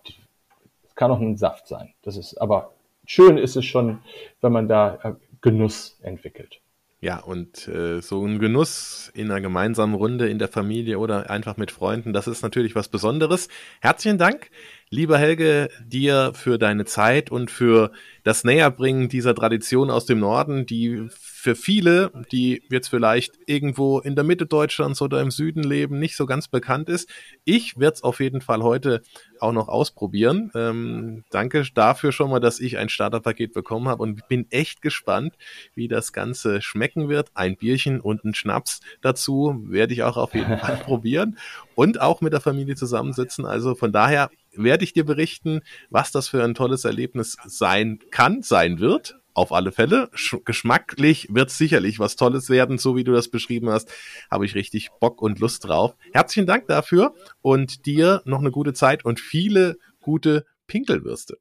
[0.83, 1.93] das kann auch ein Saft sein.
[2.03, 2.73] Das ist, aber
[3.05, 3.99] schön ist es schon,
[4.41, 6.61] wenn man da äh, Genuss entwickelt.
[7.07, 11.57] Ja, und äh, so ein Genuss in einer gemeinsamen Runde in der Familie oder einfach
[11.57, 13.47] mit Freunden, das ist natürlich was Besonderes.
[13.81, 14.51] Herzlichen Dank,
[14.91, 17.93] lieber Helge, dir für deine Zeit und für
[18.25, 24.17] das Näherbringen dieser Tradition aus dem Norden, die für viele, die jetzt vielleicht irgendwo in
[24.17, 27.11] der Mitte Deutschlands oder im Süden leben, nicht so ganz bekannt ist.
[27.45, 29.03] Ich werde es auf jeden Fall heute
[29.39, 30.51] auch noch ausprobieren.
[30.55, 35.35] Ähm, danke dafür schon mal, dass ich ein Starterpaket bekommen habe und bin echt gespannt,
[35.75, 37.31] wie das Ganze schmecken wird.
[37.35, 41.39] Ein Bierchen und ein Schnaps dazu werde ich auch auf jeden Fall probieren
[41.75, 43.45] und auch mit der Familie zusammensitzen.
[43.45, 48.43] Also von daher werde ich dir berichten, was das für ein tolles Erlebnis sein kann,
[48.43, 50.09] sein wird auf alle Fälle.
[50.15, 53.93] Sch geschmacklich wird sicherlich was Tolles werden, so wie du das beschrieben hast.
[54.31, 55.95] Habe ich richtig Bock und Lust drauf.
[56.13, 61.37] Herzlichen Dank dafür und dir noch eine gute Zeit und viele gute Pinkelwürste.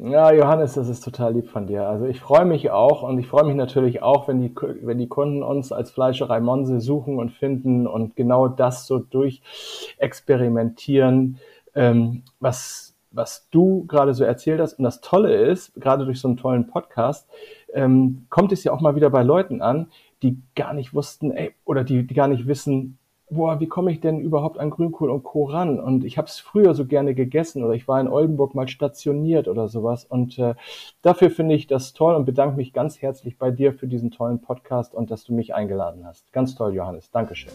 [0.00, 1.88] Ja, Johannes, das ist total lieb von dir.
[1.88, 5.08] Also ich freue mich auch und ich freue mich natürlich auch, wenn die, wenn die
[5.08, 11.38] Kunden uns als Fleischerei Monse suchen und finden und genau das so durchexperimentieren,
[11.74, 14.74] ähm, was was du gerade so erzählt hast.
[14.74, 17.28] Und das Tolle ist, gerade durch so einen tollen Podcast,
[17.72, 19.90] ähm, kommt es ja auch mal wieder bei Leuten an,
[20.22, 22.98] die gar nicht wussten, ey, oder die, die gar nicht wissen,
[23.30, 25.44] boah, wie komme ich denn überhaupt an Grünkohl und Co.
[25.44, 25.78] ran?
[25.78, 29.48] Und ich habe es früher so gerne gegessen oder ich war in Oldenburg mal stationiert
[29.48, 30.04] oder sowas.
[30.04, 30.54] Und äh,
[31.02, 34.40] dafür finde ich das toll und bedanke mich ganz herzlich bei dir für diesen tollen
[34.40, 36.32] Podcast und dass du mich eingeladen hast.
[36.32, 37.10] Ganz toll, Johannes.
[37.10, 37.52] Dankeschön.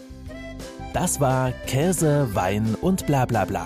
[0.93, 3.65] Das war Käse, Wein und bla bla bla